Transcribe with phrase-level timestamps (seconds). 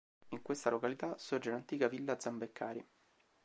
[0.29, 2.83] In questa località sorge l'antica Villa Zambeccari.